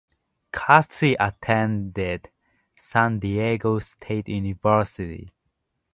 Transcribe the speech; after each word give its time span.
Kathy 0.51 1.13
attended 1.13 2.31
San 2.75 3.19
Diego 3.19 3.77
State 3.77 4.27
University. 4.29 5.31